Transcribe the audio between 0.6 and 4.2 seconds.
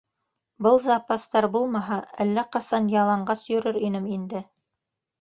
Был запастар булмаһа, әллә ҡасан яланғас йөрөр инем